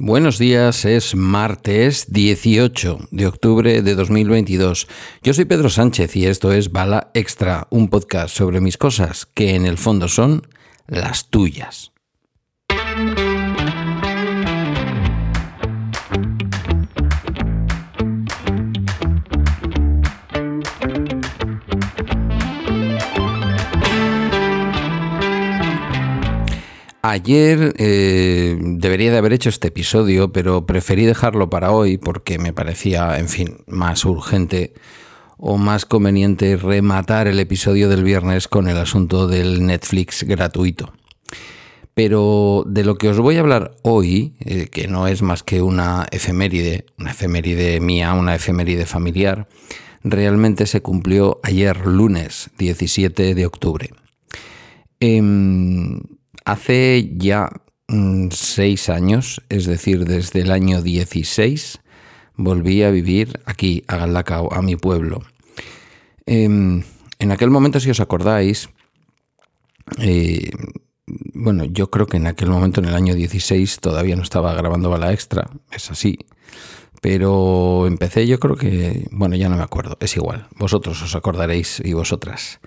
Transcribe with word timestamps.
Buenos 0.00 0.38
días, 0.38 0.84
es 0.84 1.16
martes 1.16 2.12
18 2.12 3.08
de 3.10 3.26
octubre 3.26 3.82
de 3.82 3.96
2022. 3.96 4.86
Yo 5.24 5.34
soy 5.34 5.44
Pedro 5.44 5.70
Sánchez 5.70 6.14
y 6.14 6.26
esto 6.26 6.52
es 6.52 6.70
Bala 6.70 7.10
Extra, 7.14 7.66
un 7.70 7.88
podcast 7.88 8.36
sobre 8.36 8.60
mis 8.60 8.78
cosas 8.78 9.26
que 9.26 9.56
en 9.56 9.66
el 9.66 9.76
fondo 9.76 10.06
son 10.06 10.46
las 10.86 11.30
tuyas. 11.30 11.90
Ayer 27.10 27.74
eh, 27.78 28.58
debería 28.60 29.10
de 29.10 29.16
haber 29.16 29.32
hecho 29.32 29.48
este 29.48 29.68
episodio, 29.68 30.30
pero 30.30 30.66
preferí 30.66 31.06
dejarlo 31.06 31.48
para 31.48 31.72
hoy 31.72 31.96
porque 31.96 32.38
me 32.38 32.52
parecía, 32.52 33.18
en 33.18 33.30
fin, 33.30 33.64
más 33.66 34.04
urgente 34.04 34.74
o 35.38 35.56
más 35.56 35.86
conveniente 35.86 36.58
rematar 36.58 37.26
el 37.26 37.40
episodio 37.40 37.88
del 37.88 38.04
viernes 38.04 38.46
con 38.46 38.68
el 38.68 38.76
asunto 38.76 39.26
del 39.26 39.64
Netflix 39.64 40.24
gratuito. 40.24 40.92
Pero 41.94 42.64
de 42.66 42.84
lo 42.84 42.98
que 42.98 43.08
os 43.08 43.18
voy 43.18 43.36
a 43.36 43.40
hablar 43.40 43.74
hoy, 43.80 44.34
eh, 44.40 44.66
que 44.66 44.86
no 44.86 45.06
es 45.06 45.22
más 45.22 45.42
que 45.42 45.62
una 45.62 46.06
efeméride, 46.10 46.84
una 46.98 47.12
efeméride 47.12 47.80
mía, 47.80 48.12
una 48.12 48.34
efeméride 48.34 48.84
familiar, 48.84 49.48
realmente 50.04 50.66
se 50.66 50.82
cumplió 50.82 51.40
ayer 51.42 51.86
lunes 51.86 52.50
17 52.58 53.34
de 53.34 53.46
octubre. 53.46 53.88
Em, 55.00 56.00
Hace 56.48 57.10
ya 57.18 57.50
mm, 57.88 58.28
seis 58.30 58.88
años, 58.88 59.42
es 59.50 59.66
decir, 59.66 60.06
desde 60.06 60.40
el 60.40 60.50
año 60.50 60.80
16, 60.80 61.78
volví 62.36 62.82
a 62.82 62.90
vivir 62.90 63.38
aquí, 63.44 63.84
a 63.86 63.98
Galdacao, 63.98 64.50
a 64.54 64.62
mi 64.62 64.74
pueblo. 64.74 65.20
Em, 66.24 66.84
en 67.18 67.32
aquel 67.32 67.50
momento, 67.50 67.80
si 67.80 67.90
os 67.90 68.00
acordáis, 68.00 68.70
eh, 69.98 70.50
bueno, 71.34 71.64
yo 71.64 71.90
creo 71.90 72.06
que 72.06 72.16
en 72.16 72.26
aquel 72.26 72.48
momento, 72.48 72.80
en 72.80 72.86
el 72.86 72.94
año 72.94 73.14
16, 73.14 73.80
todavía 73.80 74.16
no 74.16 74.22
estaba 74.22 74.54
grabando 74.54 74.88
Bala 74.88 75.12
Extra, 75.12 75.50
es 75.70 75.90
así. 75.90 76.16
Pero 77.02 77.86
empecé, 77.86 78.26
yo 78.26 78.40
creo 78.40 78.56
que, 78.56 79.06
bueno, 79.10 79.36
ya 79.36 79.50
no 79.50 79.58
me 79.58 79.64
acuerdo, 79.64 79.98
es 80.00 80.16
igual, 80.16 80.46
vosotros 80.56 81.02
os 81.02 81.14
acordaréis 81.14 81.82
y 81.84 81.92
vosotras. 81.92 82.58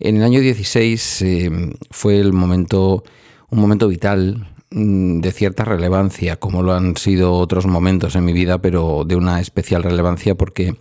En 0.00 0.18
el 0.18 0.22
año 0.22 0.40
16 0.40 1.22
em, 1.22 1.72
fue 1.90 2.20
el 2.20 2.34
momento 2.34 3.04
un 3.52 3.60
momento 3.60 3.86
vital 3.86 4.48
mm, 4.70 5.20
de 5.20 5.30
cierta 5.30 5.64
relevancia, 5.64 6.36
como 6.36 6.62
lo 6.62 6.72
han 6.72 6.96
sido 6.96 7.34
otros 7.34 7.66
momentos 7.66 8.16
en 8.16 8.24
mi 8.24 8.32
vida, 8.32 8.60
pero 8.60 9.04
de 9.06 9.14
una 9.14 9.40
especial 9.40 9.82
relevancia 9.82 10.34
porque 10.34 10.76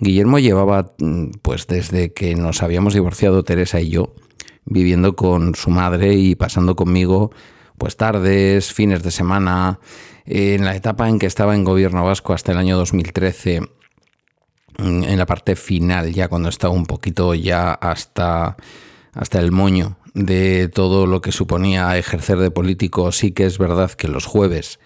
Guillermo 0.00 0.38
llevaba, 0.38 0.94
mm, 0.98 1.26
pues 1.42 1.66
desde 1.66 2.12
que 2.12 2.34
nos 2.34 2.62
habíamos 2.62 2.94
divorciado 2.94 3.44
Teresa 3.44 3.80
y 3.80 3.90
yo, 3.90 4.14
viviendo 4.64 5.14
con 5.14 5.54
su 5.54 5.70
madre 5.70 6.14
y 6.14 6.34
pasando 6.34 6.74
conmigo, 6.74 7.30
pues 7.76 7.98
tardes, 7.98 8.72
fines 8.72 9.02
de 9.02 9.10
semana, 9.10 9.78
en 10.24 10.64
la 10.64 10.74
etapa 10.74 11.08
en 11.08 11.18
que 11.18 11.26
estaba 11.26 11.54
en 11.54 11.64
gobierno 11.64 12.04
vasco 12.04 12.32
hasta 12.32 12.52
el 12.52 12.58
año 12.58 12.78
2013, 12.78 13.60
mm, 13.60 15.02
en 15.04 15.18
la 15.18 15.26
parte 15.26 15.54
final, 15.54 16.14
ya 16.14 16.28
cuando 16.28 16.48
estaba 16.48 16.72
un 16.72 16.86
poquito 16.86 17.34
ya 17.34 17.72
hasta, 17.74 18.56
hasta 19.12 19.38
el 19.38 19.52
moño 19.52 19.98
de 20.16 20.68
todo 20.68 21.06
lo 21.06 21.20
que 21.20 21.30
suponía 21.30 21.96
ejercer 21.98 22.38
de 22.38 22.50
político, 22.50 23.12
sí 23.12 23.32
que 23.32 23.44
es 23.44 23.58
verdad 23.58 23.90
que 23.90 24.08
los 24.08 24.24
jueves 24.24 24.78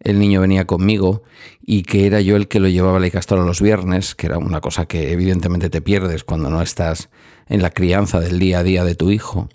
el 0.00 0.18
niño 0.18 0.40
venía 0.40 0.66
conmigo 0.66 1.22
y 1.64 1.82
que 1.82 2.08
era 2.08 2.20
yo 2.20 2.34
el 2.34 2.48
que 2.48 2.58
lo 2.58 2.66
llevaba 2.66 2.96
a 2.96 3.00
la 3.00 3.36
los 3.44 3.62
viernes, 3.62 4.16
que 4.16 4.26
era 4.26 4.38
una 4.38 4.60
cosa 4.60 4.86
que 4.86 5.12
evidentemente 5.12 5.70
te 5.70 5.80
pierdes 5.80 6.24
cuando 6.24 6.50
no 6.50 6.60
estás 6.62 7.10
en 7.48 7.62
la 7.62 7.70
crianza 7.70 8.18
del 8.18 8.40
día 8.40 8.58
a 8.58 8.62
día 8.64 8.84
de 8.84 8.96
tu 8.96 9.12
hijo. 9.12 9.48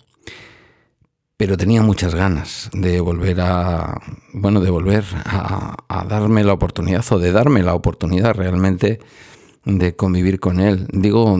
Pero 1.36 1.58
tenía 1.58 1.82
muchas 1.82 2.14
ganas 2.14 2.70
de 2.72 2.98
volver 3.00 3.42
a, 3.42 4.00
bueno, 4.32 4.62
de 4.62 4.70
volver 4.70 5.04
a 5.26 6.06
darme 6.08 6.42
la 6.42 6.54
oportunidad 6.54 7.04
o 7.10 7.18
de 7.18 7.32
darme 7.32 7.62
la 7.62 7.74
oportunidad 7.74 8.34
realmente 8.34 8.98
de 9.68 9.94
convivir 9.94 10.40
con 10.40 10.60
él. 10.60 10.88
Digo 10.92 11.38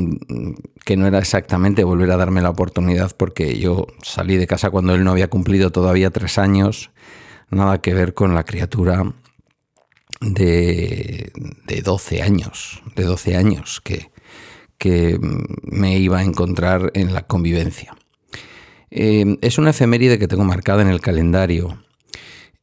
que 0.84 0.96
no 0.96 1.06
era 1.06 1.18
exactamente 1.18 1.82
volver 1.82 2.10
a 2.10 2.16
darme 2.18 2.42
la 2.42 2.50
oportunidad 2.50 3.16
porque 3.16 3.58
yo 3.58 3.86
salí 4.02 4.36
de 4.36 4.46
casa 4.46 4.70
cuando 4.70 4.94
él 4.94 5.02
no 5.02 5.12
había 5.12 5.30
cumplido 5.30 5.72
todavía 5.72 6.10
tres 6.10 6.38
años, 6.38 6.90
nada 7.50 7.80
que 7.80 7.94
ver 7.94 8.12
con 8.12 8.34
la 8.34 8.44
criatura 8.44 9.14
de, 10.20 11.32
de 11.66 11.82
12 11.82 12.22
años, 12.22 12.82
de 12.94 13.04
12 13.04 13.36
años 13.36 13.80
que, 13.82 14.10
que 14.76 15.18
me 15.62 15.98
iba 15.98 16.18
a 16.18 16.24
encontrar 16.24 16.90
en 16.94 17.14
la 17.14 17.22
convivencia. 17.22 17.96
Eh, 18.90 19.38
es 19.40 19.58
una 19.58 19.70
efeméride 19.70 20.18
que 20.18 20.28
tengo 20.28 20.44
marcada 20.44 20.82
en 20.82 20.88
el 20.88 21.00
calendario 21.00 21.78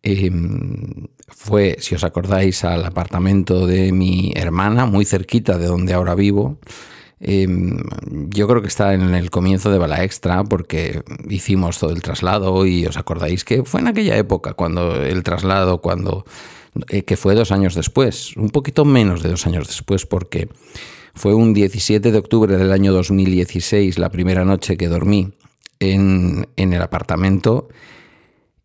Em, 0.05 1.07
fue, 1.27 1.77
si 1.79 1.95
os 1.95 2.03
acordáis, 2.03 2.63
al 2.63 2.85
apartamento 2.85 3.65
de 3.65 3.91
mi 3.91 4.33
hermana, 4.35 4.85
muy 4.85 5.05
cerquita 5.05 5.57
de 5.57 5.67
donde 5.67 5.93
ahora 5.93 6.15
vivo. 6.15 6.59
Em, 7.19 7.81
yo 8.29 8.47
creo 8.47 8.61
que 8.61 8.67
está 8.67 8.93
en 8.93 9.15
el 9.15 9.31
comienzo 9.31 9.71
de 9.71 9.77
Bala 9.77 10.03
Extra 10.03 10.43
porque 10.43 11.01
hicimos 11.29 11.79
todo 11.79 11.91
el 11.91 12.01
traslado 12.01 12.65
y 12.65 12.85
os 12.85 12.97
acordáis 12.97 13.45
que 13.45 13.63
fue 13.63 13.79
en 13.79 13.87
aquella 13.87 14.17
época 14.17 14.53
cuando 14.53 15.01
el 15.01 15.23
traslado, 15.23 15.81
cuando 15.81 16.25
eh, 16.89 17.03
que 17.03 17.15
fue 17.15 17.33
dos 17.33 17.51
años 17.51 17.73
después, 17.73 18.35
un 18.35 18.49
poquito 18.49 18.83
menos 18.83 19.23
de 19.23 19.29
dos 19.29 19.47
años 19.47 19.67
después 19.67 20.05
porque 20.05 20.49
fue 21.13 21.33
un 21.33 21.53
17 21.53 22.11
de 22.11 22.17
octubre 22.17 22.57
del 22.57 22.73
año 22.73 22.91
2016 22.91 23.97
la 23.97 24.09
primera 24.09 24.43
noche 24.43 24.75
que 24.75 24.89
dormí 24.89 25.31
en, 25.79 26.47
en 26.57 26.73
el 26.73 26.81
apartamento 26.81 27.69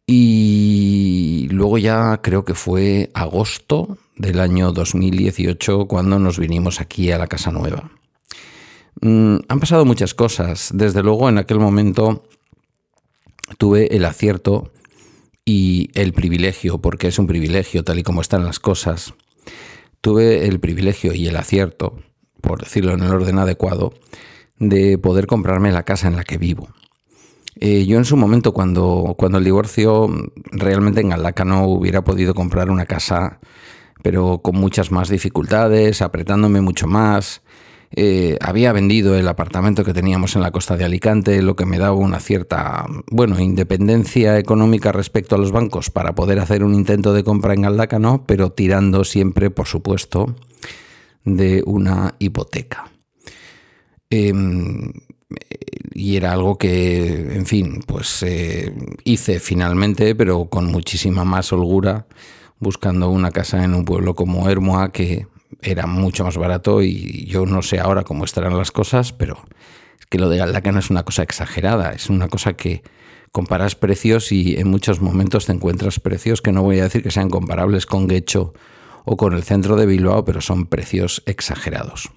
y 0.07 1.49
luego 1.51 1.79
ya 1.79 2.21
creo 2.23 2.45
que 2.45 2.55
fue 2.55 3.11
agosto 3.15 3.99
del 4.17 4.41
año 4.41 4.73
2018 4.73 5.87
cuando 5.87 6.19
nos 6.19 6.39
vinimos 6.39 6.81
aquí 6.81 7.11
a 7.11 7.19
la 7.19 7.27
Casa 7.27 7.51
Nueva. 7.51 7.91
Mm, 9.01 9.37
han 9.49 9.61
pasado 9.61 9.85
muchas 9.85 10.15
cosas. 10.15 10.71
Desde 10.75 11.03
luego 11.03 11.29
en 11.29 11.39
aquel 11.39 11.59
momento 11.59 12.25
tuve 13.59 13.95
el 13.97 14.05
acierto 14.05 14.73
y 15.45 15.91
el 15.95 16.13
privilegio, 16.13 16.79
porque 16.79 17.09
es 17.09 17.19
un 17.19 17.27
privilegio 17.27 17.83
tal 17.83 17.99
y 17.99 18.03
como 18.03 18.21
están 18.21 18.45
las 18.45 18.59
cosas, 18.59 19.15
tuve 20.01 20.47
el 20.47 20.61
privilegio 20.61 21.15
y 21.15 21.27
el 21.27 21.37
acierto, 21.37 21.99
por 22.41 22.61
decirlo 22.61 22.93
en 22.93 23.03
el 23.03 23.13
orden 23.13 23.39
adecuado, 23.39 23.93
de 24.59 24.99
poder 24.99 25.27
comprarme 25.27 25.73
la 25.73 25.85
casa 25.85 26.09
en 26.09 26.17
la 26.17 26.25
que 26.25 26.39
vivo. 26.39 26.69
Eh, 27.57 27.85
yo 27.87 27.99
en 27.99 28.05
su 28.05 28.17
momento, 28.17 28.53
cuando, 28.53 29.15
cuando 29.19 29.39
el 29.39 29.45
divorcio, 29.45 30.09
realmente 30.53 31.01
en 31.01 31.11
Galaca 31.11 31.45
no 31.45 31.65
hubiera 31.65 32.05
podido 32.05 32.35
comprar 32.35 32.71
una 32.71 32.87
casa, 32.87 33.41
pero 34.03 34.39
con 34.39 34.57
muchas 34.57 34.91
más 34.91 35.09
dificultades, 35.09 36.03
apretándome 36.03 36.61
mucho 36.61 36.87
más. 36.87 37.43
Eh, 37.93 38.39
había 38.41 38.73
vendido 38.73 39.17
el 39.17 39.27
apartamento 39.27 39.85
que 39.85 39.93
teníamos 39.93 40.37
en 40.37 40.43
la 40.43 40.53
costa 40.53 40.77
de 40.77 40.85
Alicante, 40.85 41.43
lo 41.43 41.57
que 41.57 41.67
me 41.67 41.79
daba 41.79 41.97
una 41.97 42.21
cierta, 42.21 42.87
bueno, 43.11 43.41
independencia 43.41 44.39
económica 44.39 44.93
respecto 44.93 45.35
a 45.35 45.39
los 45.39 45.51
bancos 45.51 45.91
para 45.91 46.15
poder 46.15 46.39
hacer 46.39 46.63
un 46.63 46.75
intento 46.75 47.13
de 47.13 47.25
compra 47.25 47.53
en 47.53 47.63
Galdacano, 47.63 48.25
pero 48.27 48.53
tirando 48.53 49.03
siempre, 49.03 49.51
por 49.51 49.67
supuesto, 49.67 50.37
de 51.25 51.65
una 51.67 52.15
hipoteca. 52.21 52.91
Em, 54.09 54.93
y 55.93 56.17
era 56.17 56.33
algo 56.33 56.57
que, 56.57 57.35
en 57.35 57.47
fin, 57.47 57.83
pues 57.87 58.23
eh, 58.23 58.73
hice 59.05 59.41
finalmente, 59.41 60.15
pero 60.15 60.47
con 60.47 60.67
muchísima 60.67 61.25
más 61.25 61.53
holgura, 61.53 62.07
buscando 62.59 63.09
una 63.11 63.31
casa 63.31 63.65
en 63.65 63.75
un 63.75 63.85
pueblo 63.85 64.15
como 64.15 64.49
Hermoa, 64.49 64.93
que 64.93 65.27
era 65.63 65.87
mucho 65.87 66.25
más 66.25 66.37
barato 66.37 66.83
y 66.83 67.27
yo 67.27 67.45
no 67.47 67.63
sé 67.63 67.81
ahora 67.81 68.05
cómo 68.05 68.25
estarán 68.25 68.57
las 68.57 68.71
cosas, 68.71 69.13
pero 69.13 69.45
es 69.99 70.07
que 70.07 70.19
lo 70.19 70.29
de 70.29 70.39
Galdaca 70.39 70.73
no 70.73 70.79
es 70.79 70.91
una 70.91 71.05
cosa 71.05 71.23
exagerada, 71.23 71.93
es 71.93 72.09
una 72.09 72.29
cosa 72.29 72.55
que 72.55 72.83
comparas 73.33 73.75
precios 73.75 74.33
y 74.33 74.57
en 74.57 74.69
muchos 74.69 75.01
momentos 75.01 75.47
te 75.47 75.53
encuentras 75.53 76.01
precios 76.01 76.41
que 76.41 76.53
no 76.53 76.63
voy 76.63 76.81
a 76.81 76.85
decir 76.85 77.03
que 77.03 77.11
sean 77.11 77.31
comparables 77.31 77.87
con 77.87 78.09
Guecho 78.09 78.55
o 79.05 79.17
con 79.17 79.35
el 79.35 79.43
centro 79.43 79.77
de 79.77 79.87
Bilbao, 79.87 80.25
pero 80.25 80.41
son 80.41 80.67
precios 80.67 81.23
exagerados. 81.27 82.11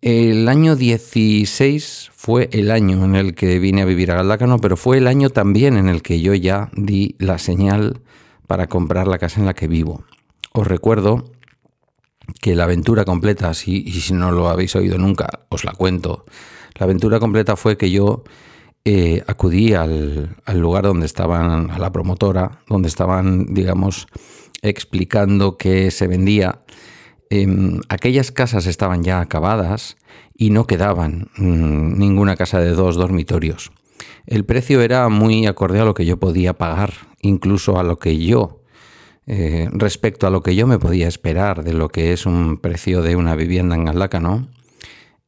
El 0.00 0.48
año 0.48 0.76
16 0.76 2.10
fue 2.14 2.48
el 2.52 2.70
año 2.70 3.04
en 3.04 3.16
el 3.16 3.34
que 3.34 3.58
vine 3.58 3.82
a 3.82 3.84
vivir 3.84 4.12
a 4.12 4.14
Galdácano, 4.16 4.58
pero 4.58 4.76
fue 4.76 4.98
el 4.98 5.08
año 5.08 5.30
también 5.30 5.76
en 5.76 5.88
el 5.88 6.02
que 6.02 6.20
yo 6.20 6.34
ya 6.34 6.70
di 6.74 7.16
la 7.18 7.38
señal 7.38 8.00
para 8.46 8.68
comprar 8.68 9.08
la 9.08 9.18
casa 9.18 9.40
en 9.40 9.46
la 9.46 9.54
que 9.54 9.66
vivo. 9.66 10.04
Os 10.52 10.66
recuerdo 10.66 11.24
que 12.40 12.54
la 12.54 12.64
aventura 12.64 13.04
completa, 13.04 13.52
si, 13.54 13.82
y 13.86 14.00
si 14.00 14.12
no 14.14 14.30
lo 14.30 14.48
habéis 14.48 14.76
oído 14.76 14.98
nunca, 14.98 15.40
os 15.48 15.64
la 15.64 15.72
cuento. 15.72 16.26
La 16.76 16.84
aventura 16.84 17.18
completa 17.18 17.56
fue 17.56 17.76
que 17.76 17.90
yo 17.90 18.22
eh, 18.84 19.24
acudí 19.26 19.74
al, 19.74 20.36
al, 20.44 20.58
lugar 20.60 20.84
donde 20.84 21.06
estaban, 21.06 21.70
a 21.72 21.78
la 21.78 21.90
promotora, 21.90 22.60
donde 22.68 22.88
estaban, 22.88 23.52
digamos, 23.52 24.06
explicando 24.62 25.56
que 25.56 25.90
se 25.90 26.06
vendía, 26.06 26.60
em, 27.30 27.80
aquellas 27.88 28.32
casas 28.32 28.66
estaban 28.66 29.02
ya 29.02 29.20
acabadas 29.20 29.96
y 30.36 30.50
no 30.50 30.66
quedaban 30.66 31.30
mm, 31.36 31.98
ninguna 31.98 32.36
casa 32.36 32.60
de 32.60 32.70
dos 32.70 32.96
dormitorios. 32.96 33.72
El 34.26 34.44
precio 34.44 34.82
era 34.82 35.08
muy 35.08 35.46
acorde 35.46 35.80
a 35.80 35.84
lo 35.84 35.94
que 35.94 36.04
yo 36.04 36.18
podía 36.18 36.54
pagar, 36.54 36.92
incluso 37.20 37.78
a 37.78 37.82
lo 37.82 37.98
que 37.98 38.18
yo, 38.18 38.62
eh, 39.26 39.68
respecto 39.72 40.26
a 40.26 40.30
lo 40.30 40.42
que 40.42 40.54
yo 40.54 40.66
me 40.66 40.78
podía 40.78 41.08
esperar 41.08 41.64
de 41.64 41.74
lo 41.74 41.88
que 41.88 42.12
es 42.12 42.24
un 42.24 42.56
precio 42.58 43.02
de 43.02 43.16
una 43.16 43.34
vivienda 43.34 43.74
en 43.74 43.84
Galaca, 43.84 44.20
¿no? 44.20 44.48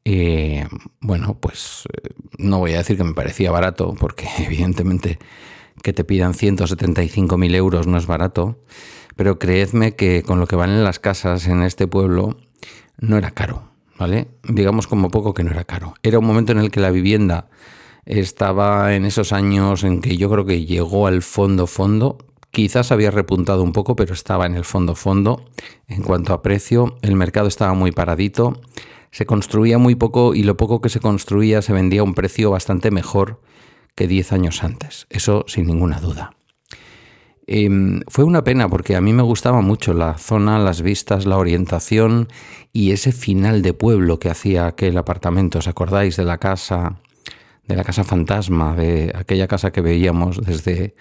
Eh, 0.05 0.67
bueno, 1.01 1.37
pues 1.39 1.85
eh, 1.93 2.09
no 2.39 2.59
voy 2.59 2.73
a 2.73 2.79
decir 2.79 2.97
que 2.97 3.05
me 3.05 3.15
parecía 3.15 3.51
barato, 3.51 3.95
porque 3.99 4.27
evidentemente 4.39 5.19
que 5.83 5.93
te 5.93 6.05
pidan 6.05 6.33
175.000 6.33 7.55
euros 7.55 7.87
no 7.87 7.99
es 7.99 8.07
barato, 8.07 8.59
pero 9.17 9.39
creedme 9.39 9.95
que 9.95 10.23
con 10.23 10.41
lo 10.41 10.47
que 10.47 10.57
valen 10.57 10.85
las 10.85 10.99
casas 10.99 11.47
en 11.47 11.63
este 11.63 11.87
pueblo 11.87 12.39
no 12.99 13.17
era 13.17 13.31
caro, 13.31 13.71
¿vale? 13.99 14.29
Digamos 14.45 14.87
como 14.87 15.11
poco 15.11 15.35
que 15.35 15.45
no 15.45 15.51
era 15.51 15.65
caro. 15.65 15.95
Era 16.03 16.19
un 16.19 16.27
momento 16.27 16.53
en 16.53 16.59
el 16.59 16.71
que 16.71 16.81
la 16.81 16.91
vivienda 16.91 17.49
estaba 18.05 18.95
en 18.95 19.05
esos 19.05 19.33
años 19.33 19.85
en 19.85 20.01
que 20.01 20.17
yo 20.17 20.31
creo 20.31 20.45
que 20.45 20.65
llegó 20.65 21.07
al 21.07 21.23
fondo 21.23 21.67
fondo, 21.67 22.19
quizás 22.51 22.93
había 22.93 23.11
repuntado 23.11 23.63
un 23.63 23.73
poco, 23.73 23.97
pero 23.97 24.15
estaba 24.15 24.47
en 24.47 24.55
el 24.55 24.65
fondo 24.65 24.95
fondo 24.95 25.45
en 25.89 26.03
cuanto 26.03 26.33
a 26.33 26.43
precio, 26.43 26.97
el 27.03 27.17
mercado 27.17 27.49
estaba 27.49 27.75
muy 27.75 27.93
paradito, 27.93 28.61
se 29.11 29.27
construía 29.27 29.79
muy 29.79 29.95
poco 29.95 30.35
y 30.35 30.43
lo 30.43 30.57
poco 30.57 30.81
que 30.81 30.89
se 30.89 31.01
construía 31.01 31.63
se 31.63 31.73
vendía 31.73 32.01
a 32.01 32.05
un 32.05 32.15
precio 32.15 32.51
bastante 32.51 32.91
mejor 32.91 33.41
que 33.95 34.07
10 34.07 34.33
años 34.33 34.63
antes, 34.63 35.07
eso 35.11 35.45
sin 35.47 35.67
ninguna 35.67 36.01
duda. 36.01 36.33
Em, 37.53 38.03
fue 38.07 38.23
una 38.23 38.45
pena 38.45 38.69
porque 38.69 38.95
a 38.95 39.01
mí 39.01 39.13
me 39.13 39.25
gustaba 39.25 39.61
mucho 39.61 39.93
la 39.93 40.17
zona, 40.19 40.61
las 40.61 40.83
vistas, 40.83 41.27
la 41.27 41.37
orientación 41.37 42.29
y 42.73 42.93
ese 42.93 43.11
final 43.11 43.61
de 43.61 43.75
pueblo 43.75 44.21
que 44.21 44.31
hacía 44.31 44.69
aquel 44.69 44.97
apartamento. 44.97 45.59
¿Os 45.59 45.67
acordáis 45.67 46.17
de 46.17 46.25
la 46.25 46.39
casa, 46.39 47.01
de 47.67 47.75
la 47.75 47.83
casa 47.83 48.05
fantasma, 48.05 48.77
de 48.77 49.13
aquella 49.17 49.49
casa 49.49 49.73
que 49.73 49.81
veíamos 49.81 50.41
desde, 50.41 50.95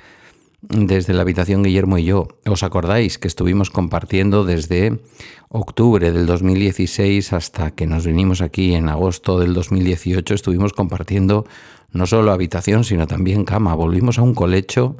desde 0.61 1.13
la 1.13 1.21
habitación 1.21 1.61
Guillermo 1.61 1.99
y 1.99 2.05
yo? 2.05 2.29
¿Os 2.47 2.63
acordáis 2.63 3.19
que 3.19 3.27
estuvimos 3.27 3.69
compartiendo 3.69 4.43
desde 4.43 5.01
octubre 5.49 6.11
del 6.11 6.25
2016 6.25 7.31
hasta 7.31 7.69
que 7.75 7.85
nos 7.85 8.07
vinimos 8.07 8.41
aquí 8.41 8.73
en 8.73 8.89
agosto 8.89 9.37
del 9.37 9.53
2018? 9.53 10.33
Estuvimos 10.33 10.73
compartiendo 10.73 11.45
no 11.91 12.07
solo 12.07 12.31
habitación, 12.31 12.85
sino 12.85 13.05
también 13.05 13.45
cama. 13.45 13.75
Volvimos 13.75 14.17
a 14.17 14.23
un 14.23 14.33
colecho 14.33 14.97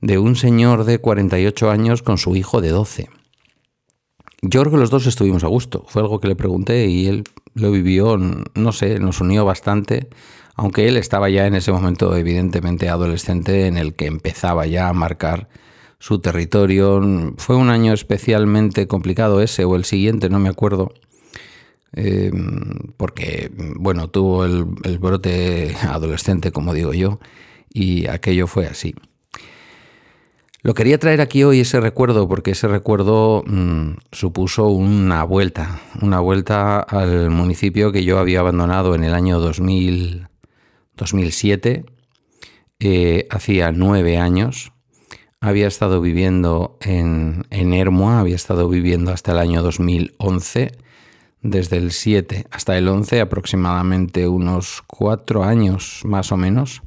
de 0.00 0.18
un 0.18 0.36
señor 0.36 0.84
de 0.84 0.98
48 0.98 1.70
años 1.70 2.02
con 2.02 2.18
su 2.18 2.36
hijo 2.36 2.60
de 2.60 2.70
12. 2.70 3.08
Yo 4.42 4.60
creo 4.60 4.72
que 4.72 4.78
los 4.78 4.90
dos 4.90 5.06
estuvimos 5.06 5.44
a 5.44 5.48
gusto. 5.48 5.84
Fue 5.88 6.02
algo 6.02 6.20
que 6.20 6.28
le 6.28 6.36
pregunté 6.36 6.86
y 6.86 7.06
él 7.06 7.24
lo 7.54 7.70
vivió, 7.70 8.18
no 8.18 8.72
sé, 8.72 8.98
nos 8.98 9.20
unió 9.20 9.44
bastante, 9.44 10.08
aunque 10.54 10.88
él 10.88 10.96
estaba 10.96 11.30
ya 11.30 11.46
en 11.46 11.54
ese 11.54 11.72
momento 11.72 12.14
evidentemente 12.16 12.88
adolescente 12.88 13.66
en 13.66 13.76
el 13.76 13.94
que 13.94 14.06
empezaba 14.06 14.66
ya 14.66 14.88
a 14.88 14.92
marcar 14.92 15.48
su 15.98 16.18
territorio. 16.18 17.00
Fue 17.38 17.56
un 17.56 17.70
año 17.70 17.92
especialmente 17.92 18.86
complicado 18.86 19.40
ese 19.40 19.64
o 19.64 19.74
el 19.76 19.84
siguiente, 19.84 20.28
no 20.28 20.38
me 20.38 20.50
acuerdo, 20.50 20.92
Em, 21.96 22.92
porque, 22.98 23.50
bueno, 23.56 24.08
tuvo 24.10 24.44
el, 24.44 24.64
brote 24.98 25.74
adolescente, 25.82 26.52
como 26.52 26.74
digo 26.74 26.92
yo, 26.92 27.20
y 27.72 28.06
aquello 28.06 28.46
fue 28.46 28.66
así. 28.66 28.94
Lo 30.66 30.74
quería 30.74 30.98
traer 30.98 31.20
aquí 31.20 31.44
hoy 31.44 31.60
ese 31.60 31.78
recuerdo 31.78 32.26
porque 32.26 32.50
ese 32.50 32.66
recuerdo 32.66 33.44
mm, 33.46 33.98
supuso 34.10 34.66
una 34.66 35.22
vuelta, 35.22 35.80
una 36.02 36.18
vuelta 36.18 36.80
al 36.80 37.30
municipio 37.30 37.92
que 37.92 38.02
yo 38.02 38.18
había 38.18 38.40
abandonado 38.40 38.96
en 38.96 39.04
el 39.04 39.14
año 39.14 39.38
2000, 39.38 40.26
2007, 40.96 41.84
eh, 42.80 43.28
hacía 43.30 43.70
nueve 43.70 44.18
años. 44.18 44.72
Había 45.40 45.68
estado 45.68 46.00
viviendo 46.00 46.78
en, 46.80 47.46
en 47.50 47.72
había 47.72 48.34
estado 48.34 48.68
viviendo 48.68 49.12
hasta 49.12 49.30
el 49.30 49.38
año 49.38 49.62
2011 49.62 50.72
desde 51.42 51.76
el 51.76 51.92
7 51.92 52.46
hasta 52.50 52.76
el 52.76 52.88
11, 52.88 53.20
aproximadamente 53.20 54.26
unos 54.26 54.82
cuatro 54.88 55.44
años 55.44 56.00
más 56.04 56.32
o 56.32 56.36
menos. 56.36 56.82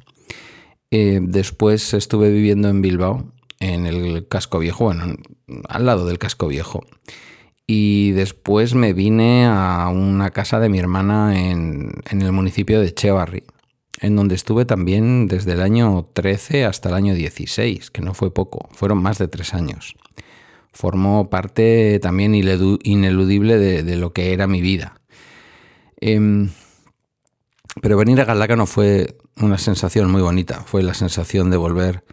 Eh, 0.90 1.20
después 1.22 1.94
estuve 1.94 2.30
viviendo 2.30 2.68
en 2.68 2.82
Bilbao, 2.82 3.32
en 3.60 3.86
el 3.86 4.26
casco 4.28 4.58
viejo, 4.58 4.84
bueno, 4.84 5.14
al 5.68 5.86
lado 5.86 6.06
del 6.06 6.18
casco 6.18 6.48
viejo. 6.48 6.84
Y 7.66 8.10
después 8.12 8.74
me 8.74 8.92
vine 8.92 9.46
a 9.46 9.88
una 9.88 10.30
casa 10.30 10.58
de 10.58 10.68
mi 10.68 10.80
hermana 10.80 11.38
en, 11.38 11.92
en 12.10 12.22
el 12.22 12.32
municipio 12.32 12.80
de 12.80 12.88
Echevarri, 12.88 13.44
en 14.00 14.16
donde 14.16 14.34
estuve 14.34 14.64
también 14.64 15.28
desde 15.28 15.52
el 15.52 15.62
año 15.62 16.04
13 16.12 16.64
hasta 16.64 16.88
el 16.88 16.96
año 16.96 17.14
16, 17.14 17.92
que 17.92 18.02
no 18.02 18.14
fue 18.14 18.34
poco, 18.34 18.68
fueron 18.72 19.00
más 19.00 19.18
de 19.18 19.28
tres 19.28 19.54
años 19.54 19.94
formó 20.72 21.30
parte 21.30 21.98
también 22.00 22.34
ineludible 22.34 23.58
de, 23.58 23.96
lo 23.96 24.12
que 24.12 24.32
era 24.32 24.46
mi 24.46 24.60
vida. 24.60 25.00
Em, 26.00 26.50
pero 27.82 27.96
venir 27.96 28.20
a 28.20 28.24
Galaca 28.24 28.56
no 28.56 28.66
fue 28.66 29.16
una 29.36 29.58
sensación 29.58 30.10
muy 30.10 30.22
bonita, 30.22 30.60
fue 30.60 30.82
la 30.82 30.94
sensación 30.94 31.50
de 31.50 31.56
volver 31.56 32.04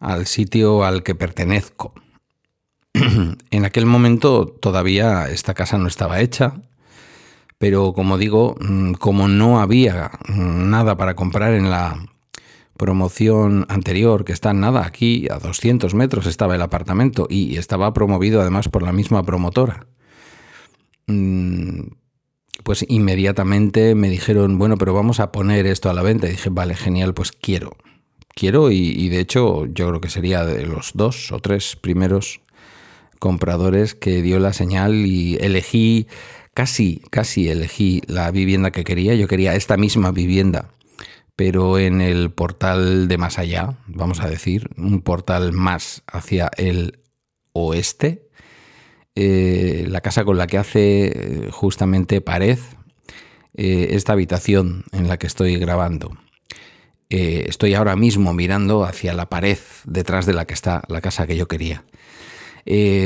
al 0.00 0.26
sitio 0.26 0.84
al 0.84 1.02
que 1.02 1.14
pertenezco. 1.14 1.94
en 3.50 3.64
aquel 3.64 3.86
momento 3.86 4.46
todavía 4.46 5.28
esta 5.28 5.54
casa 5.54 5.78
no 5.78 5.86
estaba 5.86 6.20
hecha, 6.20 6.54
pero 7.58 7.92
como 7.92 8.18
digo, 8.18 8.56
mm, 8.60 8.94
como 8.94 9.28
no 9.28 9.60
había 9.60 10.10
mm, 10.26 10.70
nada 10.70 10.96
para 10.96 11.14
comprar 11.14 11.52
en 11.52 11.70
la 11.70 11.96
promoción 12.76 13.66
anterior, 13.68 14.24
que 14.24 14.32
está 14.32 14.54
nada, 14.54 14.86
aquí 14.86 15.28
a 15.30 15.38
200 15.38 15.92
metros 15.94 16.26
estaba 16.26 16.54
el 16.54 16.62
apartamento 16.62 17.26
y 17.28 17.58
estaba 17.58 17.92
promovido 17.92 18.40
además 18.40 18.68
por 18.70 18.82
la 18.82 18.92
misma 18.92 19.22
promotora. 19.22 19.86
Mm, 21.06 21.82
pues 22.64 22.84
inmediatamente 22.88 23.94
me 23.94 24.08
dijeron, 24.08 24.58
bueno, 24.58 24.76
pero 24.78 24.94
vamos 24.94 25.20
a 25.20 25.30
poner 25.32 25.66
esto 25.66 25.90
a 25.90 25.94
la 25.94 26.02
venta. 26.02 26.26
Y 26.26 26.32
dije, 26.32 26.50
vale, 26.50 26.74
genial, 26.74 27.14
pues 27.14 27.32
quiero. 27.32 27.76
Quiero 28.34 28.70
y, 28.70 29.08
de 29.08 29.20
hecho 29.20 29.66
yo 29.66 29.88
creo 29.88 30.00
que 30.00 30.08
sería 30.08 30.44
de 30.44 30.66
los 30.66 30.92
dos 30.94 31.32
o 31.32 31.40
tres 31.40 31.76
primeros 31.76 32.40
compradores 33.18 33.94
que 33.94 34.22
dio 34.22 34.38
la 34.38 34.52
señal 34.52 34.94
y 35.06 35.36
elegí, 35.40 36.06
casi, 36.54 37.02
casi 37.10 37.48
elegí 37.48 38.02
la 38.06 38.30
vivienda 38.30 38.70
que 38.70 38.84
quería. 38.84 39.14
Yo 39.14 39.28
quería 39.28 39.54
esta 39.54 39.76
misma 39.76 40.10
vivienda 40.12 40.70
pero 41.40 41.78
en 41.78 42.02
el 42.02 42.30
portal 42.30 43.08
de 43.08 43.16
más 43.16 43.38
allá, 43.38 43.78
vamos 43.86 44.20
a 44.20 44.28
decir, 44.28 44.68
un 44.76 45.00
portal 45.00 45.54
más 45.54 46.02
hacia 46.06 46.50
el 46.58 46.98
oeste, 47.54 48.28
eh, 49.14 49.86
la 49.88 50.02
casa 50.02 50.22
con 50.26 50.36
la 50.36 50.46
que 50.46 50.58
hace 50.58 51.06
eh, 51.06 51.48
justamente 51.50 52.20
pared 52.20 52.58
eh, 53.54 53.88
esta 53.92 54.12
habitación 54.12 54.84
en 54.92 55.08
la 55.08 55.16
que 55.16 55.26
estoy 55.26 55.56
grabando. 55.56 56.12
Estoy 57.10 57.74
ahora 57.74 57.96
mismo 57.96 58.32
mirando 58.32 58.84
hacia 58.84 59.12
la 59.12 59.28
pared 59.28 59.58
detrás 59.84 60.26
de 60.26 60.32
la 60.32 60.46
que 60.46 60.54
está 60.54 60.82
la 60.88 61.00
casa 61.00 61.26
que 61.26 61.36
yo 61.36 61.48
quería. 61.48 61.84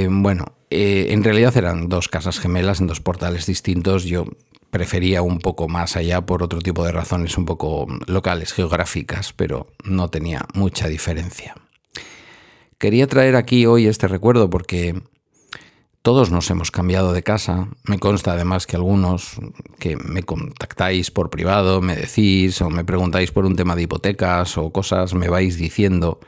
bueno, 0.09 0.55
en 0.71 1.25
realidad 1.25 1.57
eran 1.57 1.89
dos 1.89 2.09
casas 2.09 2.39
gemelas 2.39 2.81
en 2.81 2.87
dos 2.87 3.01
portales 3.01 3.47
distintos. 3.47 4.05
Yo 4.05 4.27
prefería 4.71 5.23
un 5.23 5.39
poco 5.39 5.69
más 5.69 5.97
allá 5.97 6.21
por 6.23 6.43
otro 6.43 6.59
tipo 6.59 6.85
de 6.85 6.93
razones 6.93 7.39
un 7.39 7.45
poco 7.45 7.87
locales, 8.07 8.53
geográficas, 8.53 9.33
pero 9.33 9.69
no 9.85 10.11
tenía 10.11 10.47
mucha 10.53 10.89
diferencia. 10.89 11.55
Quería 12.77 13.07
traer 13.07 13.37
aquí 13.37 13.67
hoy 13.67 13.87
este 13.87 14.09
recuerdo 14.09 14.51
porque 14.51 15.01
todos 16.05 16.31
nos 16.31 16.49
hemos 16.51 16.71
cambiado 16.71 17.13
de 17.13 17.25
casa. 17.25 17.67
Me 17.83 17.99
consta 17.99 18.35
además 18.35 18.69
que 18.69 18.77
algunos 18.77 19.41
que 19.81 19.97
me 19.97 20.23
contactáis 20.23 21.11
por 21.11 21.31
privado, 21.31 21.81
me 21.81 21.97
decís 21.97 22.63
o 22.63 22.71
me 22.71 22.85
preguntáis 22.85 23.33
por 23.33 23.45
un 23.45 23.57
tema 23.57 23.75
de 23.75 23.83
hipotecas 23.83 24.57
o 24.57 24.71
cosas, 24.71 25.15
me 25.15 25.29
vais 25.29 25.59
diciendo 25.59 26.21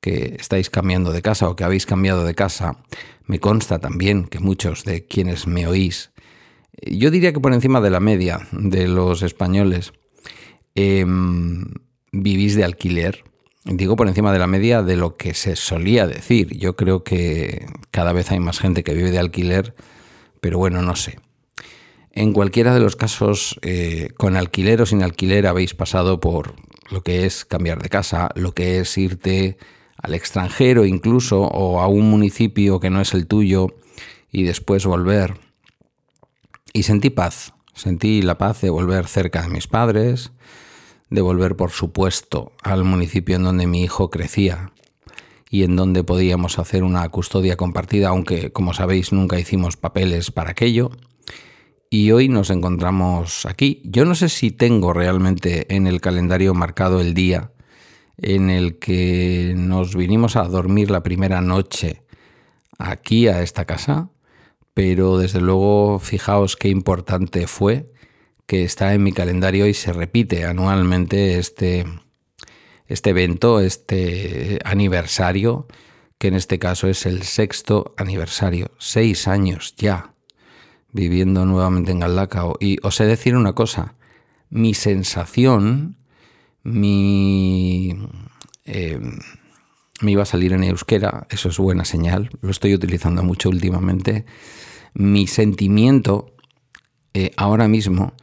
que 0.00 0.36
estáis 0.38 0.70
cambiando 0.70 1.12
de 1.12 1.20
casa 1.20 1.50
o 1.50 1.56
que 1.56 1.64
habéis 1.64 1.84
cambiado 1.84 2.24
de 2.24 2.34
casa. 2.34 2.78
Me 3.26 3.40
consta 3.40 3.78
también 3.78 4.24
que 4.24 4.38
muchos 4.38 4.84
de 4.84 5.04
quienes 5.04 5.46
me 5.46 5.66
oís 5.66 6.12
yo 6.82 7.10
diría 7.10 7.32
que 7.32 7.40
por 7.40 7.52
encima 7.52 7.80
de 7.80 7.90
la 7.90 8.00
media 8.00 8.46
de 8.52 8.88
los 8.88 9.22
españoles 9.22 9.92
em, 10.74 11.64
vivís 12.12 12.54
de 12.54 12.64
alquiler. 12.64 13.24
Digo 13.64 13.96
por 13.96 14.08
encima 14.08 14.32
de 14.32 14.38
la 14.38 14.46
media 14.46 14.82
de 14.82 14.96
lo 14.96 15.16
que 15.16 15.34
se 15.34 15.56
solía 15.56 16.06
decir. 16.06 16.56
Yo 16.56 16.76
creo 16.76 17.04
que 17.04 17.66
cada 17.90 18.12
vez 18.12 18.30
hay 18.30 18.40
más 18.40 18.60
gente 18.60 18.84
que 18.84 18.94
vive 18.94 19.10
de 19.10 19.18
alquiler, 19.18 19.74
pero 20.40 20.58
bueno, 20.58 20.80
no 20.82 20.96
sé. 20.96 21.18
En 22.12 22.32
cualquiera 22.32 22.74
de 22.74 22.80
los 22.80 22.96
casos, 22.96 23.58
eh, 23.62 24.10
con 24.16 24.36
alquiler 24.36 24.80
o 24.80 24.86
sin 24.86 25.02
alquiler, 25.02 25.46
habéis 25.46 25.74
pasado 25.74 26.20
por 26.20 26.54
lo 26.90 27.02
que 27.02 27.26
es 27.26 27.44
cambiar 27.44 27.82
de 27.82 27.88
casa, 27.88 28.30
lo 28.34 28.52
que 28.52 28.80
es 28.80 28.96
irte 28.96 29.58
al 29.96 30.14
extranjero 30.14 30.84
incluso 30.84 31.42
o 31.42 31.80
a 31.80 31.88
un 31.88 32.08
municipio 32.08 32.80
que 32.80 32.90
no 32.90 33.00
es 33.00 33.14
el 33.14 33.26
tuyo 33.26 33.68
y 34.30 34.44
después 34.44 34.86
volver. 34.86 35.34
Y 36.72 36.84
sentí 36.84 37.10
paz, 37.10 37.52
sentí 37.74 38.22
la 38.22 38.38
paz 38.38 38.60
de 38.60 38.70
volver 38.70 39.06
cerca 39.06 39.42
de 39.42 39.48
mis 39.48 39.66
padres, 39.66 40.32
de 41.10 41.20
volver 41.20 41.56
por 41.56 41.70
supuesto 41.70 42.52
al 42.62 42.84
municipio 42.84 43.36
en 43.36 43.44
donde 43.44 43.66
mi 43.66 43.82
hijo 43.82 44.10
crecía 44.10 44.72
y 45.50 45.62
en 45.62 45.76
donde 45.76 46.04
podíamos 46.04 46.58
hacer 46.58 46.82
una 46.84 47.08
custodia 47.08 47.56
compartida, 47.56 48.08
aunque 48.08 48.52
como 48.52 48.74
sabéis 48.74 49.12
nunca 49.12 49.38
hicimos 49.38 49.76
papeles 49.76 50.30
para 50.30 50.50
aquello. 50.50 50.90
Y 51.90 52.10
hoy 52.10 52.28
nos 52.28 52.50
encontramos 52.50 53.46
aquí. 53.46 53.80
Yo 53.84 54.04
no 54.04 54.14
sé 54.14 54.28
si 54.28 54.50
tengo 54.50 54.92
realmente 54.92 55.74
en 55.74 55.86
el 55.86 56.02
calendario 56.02 56.52
marcado 56.52 57.00
el 57.00 57.14
día 57.14 57.52
en 58.18 58.50
el 58.50 58.78
que 58.78 59.54
nos 59.56 59.96
vinimos 59.96 60.36
a 60.36 60.44
dormir 60.44 60.90
la 60.90 61.02
primera 61.02 61.40
noche 61.40 62.02
aquí 62.78 63.28
a 63.28 63.42
esta 63.42 63.64
casa, 63.64 64.10
pero 64.74 65.16
desde 65.16 65.40
luego 65.40 65.98
fijaos 65.98 66.56
qué 66.56 66.68
importante 66.68 67.46
fue 67.46 67.90
que 68.48 68.64
está 68.64 68.94
en 68.94 69.02
mi 69.02 69.12
calendario 69.12 69.66
y 69.66 69.74
se 69.74 69.92
repite 69.92 70.46
anualmente 70.46 71.38
este, 71.38 71.84
este 72.86 73.10
evento, 73.10 73.60
este 73.60 74.58
aniversario, 74.64 75.68
que 76.16 76.28
en 76.28 76.34
este 76.34 76.58
caso 76.58 76.88
es 76.88 77.04
el 77.04 77.24
sexto 77.24 77.94
aniversario, 77.98 78.70
seis 78.78 79.28
años 79.28 79.74
ya 79.76 80.14
viviendo 80.92 81.44
nuevamente 81.44 81.92
en 81.92 82.00
Galdacao. 82.00 82.56
Y 82.58 82.78
os 82.82 82.98
he 83.00 83.04
de 83.04 83.10
decir 83.10 83.36
una 83.36 83.52
cosa, 83.52 83.96
mi 84.48 84.72
sensación 84.72 85.98
mi... 86.62 87.96
Eh, 88.64 88.98
me 90.00 90.12
iba 90.12 90.22
a 90.22 90.26
salir 90.26 90.54
en 90.54 90.64
euskera, 90.64 91.26
eso 91.28 91.50
es 91.50 91.58
buena 91.58 91.84
señal, 91.84 92.30
lo 92.40 92.50
estoy 92.50 92.72
utilizando 92.72 93.22
mucho 93.22 93.50
últimamente. 93.50 94.24
Mi 94.94 95.26
sentimiento 95.26 96.34
eh, 97.12 97.32
ahora 97.36 97.68
mismo 97.68 98.14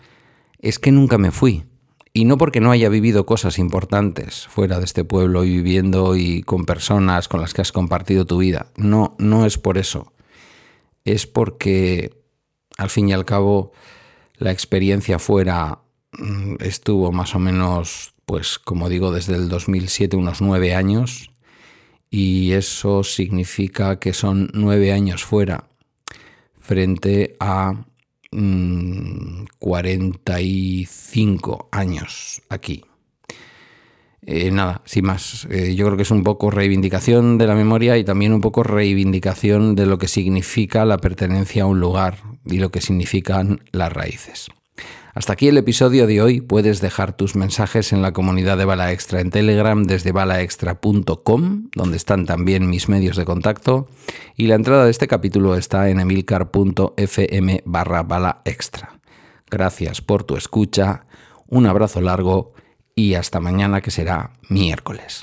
es 0.65 0.79
que 0.79 0.91
nunca 0.91 1.17
me 1.17 1.31
fui. 1.31 1.63
Y 2.11 2.25
no 2.25 2.37
porque 2.37 2.59
no 2.59 2.71
haya 2.71 2.89
vivido 2.89 3.25
cosas 3.25 3.59
importantes 3.59 4.47
fuera 4.47 4.79
de 4.79 4.85
este 4.85 5.03
pueblo 5.03 5.43
y 5.43 5.51
viviendo 5.51 6.15
y 6.15 6.41
con 6.43 6.65
personas 6.65 7.27
con 7.27 7.41
las 7.41 7.53
que 7.53 7.61
has 7.61 7.71
compartido 7.71 8.25
tu 8.25 8.39
vida. 8.39 8.67
No, 8.75 9.15
no 9.19 9.45
es 9.45 9.57
por 9.57 9.77
eso. 9.77 10.13
Es 11.03 11.27
porque 11.27 12.17
al 12.77 12.89
fin 12.89 13.09
y 13.09 13.13
al 13.13 13.25
cabo 13.25 13.73
la 14.37 14.51
experiencia 14.51 15.19
fuera 15.19 15.79
mm, 16.17 16.55
estuvo 16.61 17.11
más 17.11 17.35
o 17.35 17.39
menos 17.39 18.15
pues 18.25 18.57
como 18.57 18.89
digo, 18.89 19.11
desde 19.11 19.35
el 19.35 19.49
2007 19.49 20.17
unos 20.17 20.41
nueve 20.41 20.73
años 20.73 21.31
y 22.09 22.53
eso 22.53 23.03
significa 23.03 23.99
que 23.99 24.13
son 24.13 24.49
nueve 24.53 24.91
años 24.91 25.23
fuera 25.23 25.67
frente 26.59 27.35
a 27.39 27.85
45 29.59 31.57
mm, 31.57 31.75
años 31.75 32.41
aquí. 32.49 32.83
Eh, 34.27 34.49
nada, 34.49 34.81
sin 34.85 35.05
más. 35.05 35.47
Eh, 35.51 35.75
yo 35.75 35.85
creo 35.85 35.97
que 35.97 36.03
es 36.03 36.11
un 36.11 36.23
poco 36.23 36.49
reivindicación 36.49 37.37
de 37.37 37.45
la 37.45 37.53
memoria 37.53 37.97
y 37.97 38.03
también 38.03 38.33
un 38.33 38.41
poco 38.41 38.63
reivindicación 38.63 39.75
de 39.75 39.85
lo 39.85 39.99
que 39.99 40.07
significa 40.07 40.83
la 40.85 40.97
pertenencia 40.97 41.63
a 41.63 41.67
un 41.67 41.79
lugar 41.79 42.17
y 42.45 42.57
lo 42.57 42.71
que 42.71 42.81
significan 42.81 43.61
las 43.71 43.93
raíces. 43.93 44.47
Hasta 45.15 45.31
aquí 45.31 45.47
el 45.47 45.57
episodio 45.57 46.07
de 46.07 46.21
hoy. 46.21 46.41
Puedes 46.41 46.81
dejar 46.81 47.15
tus 47.15 47.37
mensajes 47.37 47.93
en 47.93 48.01
la 48.01 48.11
comunidad 48.11 48.57
de 48.57 48.65
Bala 48.65 48.91
Extra 48.91 49.21
en 49.21 49.31
Telegram 49.31 49.81
desde 49.83 50.11
balaextra.com, 50.11 51.69
donde 51.73 51.95
están 51.95 52.25
también 52.25 52.69
mis 52.69 52.89
medios 52.89 53.15
de 53.15 53.23
contacto. 53.23 53.87
Y 54.35 54.47
la 54.47 54.55
entrada 54.55 54.83
de 54.83 54.91
este 54.91 55.07
capítulo 55.07 55.55
está 55.55 55.89
en 55.89 56.01
emilcar.fm 56.01 57.63
barra 57.63 58.03
bala 58.03 58.41
extra. 58.43 58.99
Gracias 59.49 60.01
por 60.01 60.25
tu 60.25 60.35
escucha, 60.35 61.05
un 61.47 61.65
abrazo 61.65 62.01
largo 62.01 62.51
y 62.93 63.13
hasta 63.13 63.39
mañana 63.39 63.79
que 63.79 63.91
será 63.91 64.31
miércoles. 64.49 65.21